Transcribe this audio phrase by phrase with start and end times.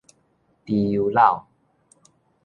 [0.65, 1.43] 豬油粩